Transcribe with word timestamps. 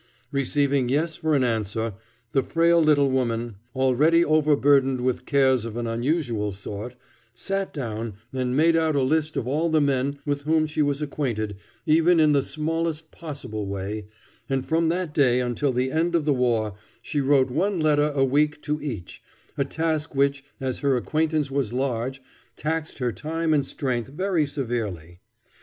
Receiving 0.31 0.89
yes 0.89 1.15
for 1.17 1.35
an 1.35 1.43
answer, 1.43 1.93
the 2.31 2.41
frail 2.41 2.81
little 2.81 3.11
woman, 3.11 3.57
already 3.75 4.25
overburdened 4.25 4.99
with 5.01 5.27
cares 5.27 5.63
of 5.63 5.77
an 5.77 5.85
unusual 5.85 6.51
sort, 6.53 6.95
sat 7.35 7.71
down 7.71 8.15
and 8.33 8.57
made 8.57 8.75
out 8.75 8.95
a 8.95 9.03
list 9.03 9.37
of 9.37 9.47
all 9.47 9.69
the 9.69 9.79
men 9.79 10.17
with 10.25 10.41
whom 10.41 10.65
she 10.65 10.81
was 10.81 11.03
acquainted 11.03 11.55
even 11.85 12.19
in 12.19 12.31
the 12.31 12.41
smallest 12.41 13.11
possible 13.11 13.67
way, 13.67 14.07
and 14.49 14.65
from 14.65 14.89
that 14.89 15.13
day 15.13 15.39
until 15.39 15.71
the 15.71 15.91
end 15.91 16.15
of 16.15 16.25
the 16.25 16.33
war 16.33 16.73
she 17.03 17.21
wrote 17.21 17.51
one 17.51 17.79
letter 17.79 18.09
a 18.15 18.25
week 18.25 18.59
to 18.63 18.81
each, 18.81 19.21
a 19.55 19.63
task 19.65 20.15
which, 20.15 20.43
as 20.59 20.79
her 20.79 20.97
acquaintance 20.97 21.51
was 21.51 21.73
large, 21.73 22.23
taxed 22.57 22.97
her 22.97 23.11
time 23.11 23.53
and 23.53 23.67
strength 23.67 24.07
very 24.09 24.47
severely. 24.47 25.19